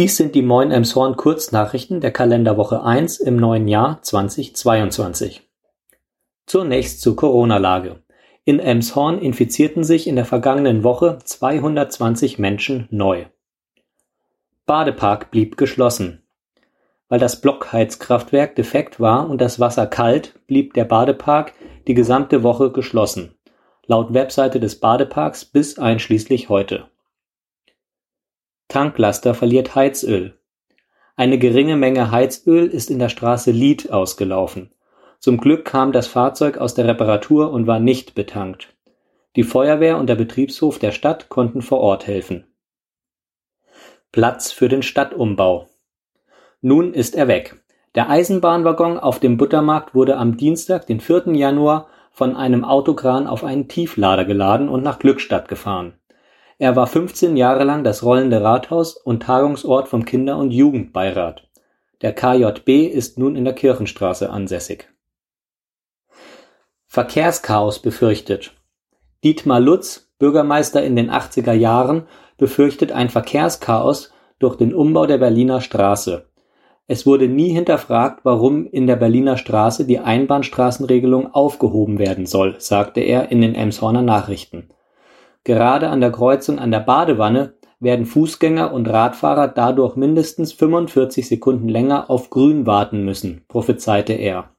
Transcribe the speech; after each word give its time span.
Dies 0.00 0.16
sind 0.16 0.34
die 0.34 0.40
Moin 0.40 0.70
Emshorn 0.70 1.14
Kurznachrichten 1.14 2.00
der 2.00 2.10
Kalenderwoche 2.10 2.82
1 2.82 3.20
im 3.20 3.36
neuen 3.36 3.68
Jahr 3.68 4.00
2022. 4.00 5.46
Zunächst 6.46 7.02
zur 7.02 7.16
Corona-Lage. 7.16 8.02
In 8.46 8.60
Emshorn 8.60 9.18
infizierten 9.18 9.84
sich 9.84 10.06
in 10.06 10.16
der 10.16 10.24
vergangenen 10.24 10.84
Woche 10.84 11.18
220 11.22 12.38
Menschen 12.38 12.88
neu. 12.90 13.26
Badepark 14.64 15.30
blieb 15.30 15.58
geschlossen. 15.58 16.22
Weil 17.10 17.20
das 17.20 17.42
Blockheizkraftwerk 17.42 18.56
defekt 18.56 19.00
war 19.00 19.28
und 19.28 19.38
das 19.38 19.60
Wasser 19.60 19.86
kalt, 19.86 20.40
blieb 20.46 20.72
der 20.72 20.86
Badepark 20.86 21.52
die 21.86 21.94
gesamte 21.94 22.42
Woche 22.42 22.72
geschlossen. 22.72 23.34
Laut 23.86 24.14
Webseite 24.14 24.60
des 24.60 24.80
Badeparks 24.80 25.44
bis 25.44 25.78
einschließlich 25.78 26.48
heute. 26.48 26.88
Tanklaster 28.70 29.34
verliert 29.34 29.74
Heizöl. 29.74 30.38
Eine 31.16 31.38
geringe 31.38 31.76
Menge 31.76 32.12
Heizöl 32.12 32.68
ist 32.68 32.88
in 32.88 33.00
der 33.00 33.08
Straße 33.08 33.50
Lied 33.50 33.92
ausgelaufen. 33.92 34.70
Zum 35.18 35.38
Glück 35.38 35.64
kam 35.64 35.90
das 35.90 36.06
Fahrzeug 36.06 36.56
aus 36.56 36.74
der 36.74 36.86
Reparatur 36.86 37.50
und 37.50 37.66
war 37.66 37.80
nicht 37.80 38.14
betankt. 38.14 38.74
Die 39.34 39.42
Feuerwehr 39.42 39.98
und 39.98 40.06
der 40.06 40.14
Betriebshof 40.14 40.78
der 40.78 40.92
Stadt 40.92 41.28
konnten 41.28 41.62
vor 41.62 41.80
Ort 41.80 42.06
helfen. 42.06 42.46
Platz 44.12 44.52
für 44.52 44.68
den 44.68 44.82
Stadtumbau. 44.82 45.66
Nun 46.60 46.94
ist 46.94 47.16
er 47.16 47.26
weg. 47.26 47.62
Der 47.96 48.08
Eisenbahnwaggon 48.08 48.98
auf 48.98 49.18
dem 49.18 49.36
Buttermarkt 49.36 49.96
wurde 49.96 50.16
am 50.16 50.36
Dienstag, 50.36 50.86
den 50.86 51.00
4. 51.00 51.34
Januar, 51.34 51.88
von 52.12 52.36
einem 52.36 52.64
Autokran 52.64 53.26
auf 53.26 53.42
einen 53.42 53.66
Tieflader 53.66 54.24
geladen 54.24 54.68
und 54.68 54.84
nach 54.84 55.00
Glückstadt 55.00 55.48
gefahren. 55.48 55.99
Er 56.60 56.76
war 56.76 56.86
15 56.86 57.38
Jahre 57.38 57.64
lang 57.64 57.84
das 57.84 58.02
rollende 58.02 58.42
Rathaus 58.42 58.94
und 58.94 59.22
Tagungsort 59.22 59.88
vom 59.88 60.04
Kinder- 60.04 60.36
und 60.36 60.50
Jugendbeirat. 60.50 61.48
Der 62.02 62.12
KJB 62.12 62.86
ist 62.86 63.18
nun 63.18 63.34
in 63.34 63.46
der 63.46 63.54
Kirchenstraße 63.54 64.28
ansässig. 64.28 64.86
Verkehrschaos 66.86 67.78
befürchtet. 67.78 68.52
Dietmar 69.24 69.58
Lutz, 69.58 70.12
Bürgermeister 70.18 70.84
in 70.84 70.96
den 70.96 71.10
80er 71.10 71.54
Jahren, 71.54 72.06
befürchtet 72.36 72.92
ein 72.92 73.08
Verkehrschaos 73.08 74.12
durch 74.38 74.56
den 74.56 74.74
Umbau 74.74 75.06
der 75.06 75.16
Berliner 75.16 75.62
Straße. 75.62 76.26
Es 76.86 77.06
wurde 77.06 77.26
nie 77.26 77.54
hinterfragt, 77.54 78.20
warum 78.26 78.66
in 78.66 78.86
der 78.86 78.96
Berliner 78.96 79.38
Straße 79.38 79.86
die 79.86 79.98
Einbahnstraßenregelung 79.98 81.32
aufgehoben 81.32 81.98
werden 81.98 82.26
soll, 82.26 82.60
sagte 82.60 83.00
er 83.00 83.30
in 83.32 83.40
den 83.40 83.54
Emshorner 83.54 84.02
Nachrichten. 84.02 84.68
Gerade 85.44 85.88
an 85.88 86.00
der 86.00 86.12
Kreuzung 86.12 86.58
an 86.58 86.70
der 86.70 86.80
Badewanne 86.80 87.54
werden 87.80 88.04
Fußgänger 88.04 88.72
und 88.72 88.88
Radfahrer 88.88 89.48
dadurch 89.48 89.96
mindestens 89.96 90.52
45 90.52 91.26
Sekunden 91.26 91.68
länger 91.68 92.10
auf 92.10 92.28
Grün 92.28 92.66
warten 92.66 93.04
müssen, 93.04 93.44
prophezeite 93.48 94.12
er. 94.12 94.54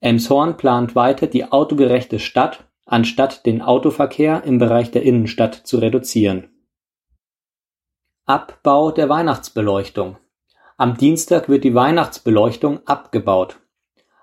Elmshorn 0.00 0.58
plant 0.58 0.94
weiter 0.94 1.26
die 1.26 1.50
autogerechte 1.50 2.18
Stadt, 2.18 2.64
anstatt 2.84 3.46
den 3.46 3.62
Autoverkehr 3.62 4.44
im 4.44 4.58
Bereich 4.58 4.90
der 4.90 5.02
Innenstadt 5.02 5.54
zu 5.54 5.78
reduzieren. 5.78 6.50
Abbau 8.26 8.90
der 8.90 9.08
Weihnachtsbeleuchtung. 9.08 10.18
Am 10.76 10.98
Dienstag 10.98 11.48
wird 11.48 11.64
die 11.64 11.74
Weihnachtsbeleuchtung 11.74 12.86
abgebaut. 12.86 13.58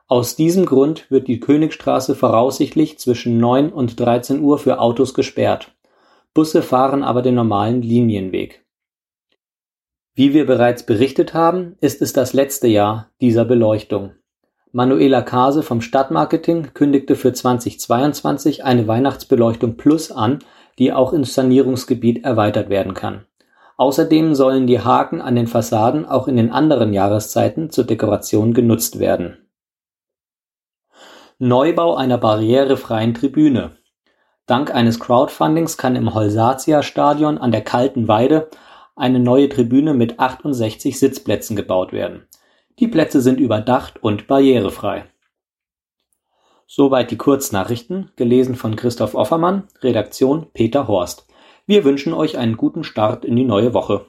Aus 0.08 0.36
diesem 0.36 0.66
Grund 0.66 1.10
wird 1.10 1.28
die 1.28 1.40
Königstraße 1.40 2.14
voraussichtlich 2.16 3.00
zwischen 3.00 3.38
9 3.38 3.72
und 3.72 4.00
13 4.00 4.42
Uhr 4.42 4.60
für 4.60 4.80
Autos 4.80 5.14
gesperrt, 5.14 5.74
Busse 6.34 6.64
fahren 6.64 7.04
aber 7.04 7.22
den 7.22 7.36
normalen 7.36 7.82
Linienweg. 7.82 8.66
Wie 10.16 10.34
wir 10.34 10.46
bereits 10.46 10.84
berichtet 10.84 11.34
haben, 11.34 11.76
ist 11.80 12.02
es 12.02 12.12
das 12.12 12.34
letzte 12.34 12.68
Jahr 12.68 13.12
dieser 13.22 13.46
Beleuchtung. 13.46 14.14
Manuela 14.72 15.22
Kase 15.22 15.62
vom 15.62 15.82
Stadtmarketing 15.82 16.74
kündigte 16.74 17.16
für 17.16 17.34
2022 17.34 18.64
eine 18.64 18.88
Weihnachtsbeleuchtung 18.88 19.78
Plus 19.78 20.12
an, 20.12 20.40
die 20.80 20.92
auch 20.92 21.14
ins 21.14 21.36
Sanierungsgebiet 21.36 22.26
erweitert 22.26 22.70
werden 22.70 22.96
kann. 22.96 23.26
Außerdem 23.78 24.34
sollen 24.34 24.66
die 24.66 24.80
Haken 24.80 25.22
an 25.22 25.36
den 25.36 25.48
Fassaden 25.48 26.06
auch 26.06 26.28
in 26.28 26.38
den 26.38 26.52
anderen 26.52 26.94
Jahreszeiten 26.94 27.70
zur 27.70 27.86
Dekoration 27.86 28.54
genutzt 28.54 29.00
werden 29.00 29.43
Neubau 31.46 31.96
einer 31.96 32.18
barrierefreien 32.18 33.14
Tribüne. 33.14 33.76
Dank 34.46 34.74
eines 34.74 34.98
Crowdfundings 35.02 35.76
kann 35.76 35.98
im 35.98 36.14
Holsatia-Stadion 36.14 37.38
an 37.38 37.52
der 37.52 37.66
Kalten 37.66 38.08
Weide 38.08 38.50
eine 38.96 39.20
neue 39.20 39.50
Tribüne 39.50 39.94
mit 39.94 40.22
68 40.22 40.98
Sitzplätzen 40.98 41.58
gebaut 41.58 41.92
werden. 41.92 42.30
Die 42.80 42.88
Plätze 42.88 43.20
sind 43.20 43.42
überdacht 43.42 44.02
und 44.02 44.26
barrierefrei. 44.28 45.04
Soweit 46.66 47.12
die 47.12 47.18
Kurznachrichten, 47.18 48.12
gelesen 48.16 48.56
von 48.56 48.78
Christoph 48.78 49.14
Offermann, 49.14 49.68
Redaktion 49.82 50.48
Peter 50.54 50.88
Horst. 50.88 51.28
Wir 51.66 51.84
wünschen 51.84 52.14
euch 52.14 52.38
einen 52.38 52.56
guten 52.56 52.86
Start 52.86 53.26
in 53.26 53.36
die 53.36 53.44
neue 53.44 53.74
Woche 53.74 54.06